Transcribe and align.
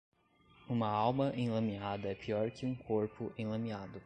Uma 0.67 0.87
alma 0.87 1.31
enlameada 1.35 2.09
é 2.09 2.15
pior 2.15 2.49
que 2.49 2.65
um 2.65 2.73
corpo 2.73 3.31
enlameado. 3.37 3.99